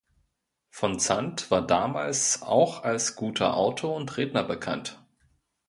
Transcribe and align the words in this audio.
Van 0.71 0.97
Zandt 0.97 1.51
war 1.51 1.61
damals 1.61 2.41
auch 2.41 2.81
als 2.83 3.15
guter 3.15 3.55
Autor 3.55 3.95
und 3.95 4.17
Redner 4.17 4.43
bekannt. 4.43 4.99